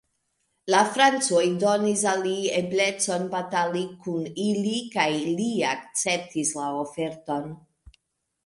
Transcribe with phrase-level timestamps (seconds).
[0.73, 7.51] La Francoj donis al li eblecon batali kun ili kaj li akceptis la oferton.